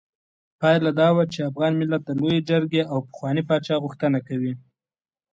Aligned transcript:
پايله 0.59 0.91
دا 0.99 1.07
وه 1.15 1.23
چې 1.33 1.39
افغان 1.49 1.73
ملت 1.81 2.01
د 2.05 2.09
لویې 2.19 2.39
جرګې 2.49 2.81
او 2.91 2.97
پخواني 3.07 3.41
پاچا 3.49 3.75
غوښتنه 3.83 4.19
کوي. 4.27 4.53